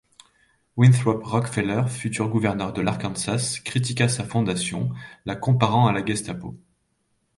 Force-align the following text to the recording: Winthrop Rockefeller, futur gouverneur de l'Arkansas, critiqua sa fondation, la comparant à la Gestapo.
Winthrop 0.77 1.23
Rockefeller, 1.23 1.83
futur 1.87 2.27
gouverneur 2.27 2.73
de 2.73 2.81
l'Arkansas, 2.81 3.59
critiqua 3.63 4.07
sa 4.09 4.23
fondation, 4.23 4.89
la 5.27 5.35
comparant 5.35 5.85
à 5.85 5.91
la 5.91 6.03
Gestapo. 6.03 6.57